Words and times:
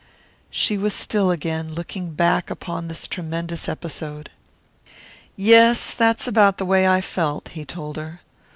She 0.49 0.79
was 0.79 0.95
still 0.95 1.29
again, 1.29 1.75
looking 1.75 2.15
back 2.15 2.49
upon 2.49 2.87
this 2.87 3.05
tremendous 3.05 3.69
episode. 3.69 4.31
"Yes, 5.35 5.93
that's 5.93 6.25
about 6.27 6.57
the 6.57 6.65
way 6.65 6.87
I 6.87 7.01
felt," 7.01 7.49
he 7.49 7.65
told 7.65 7.97
her. 7.97 8.21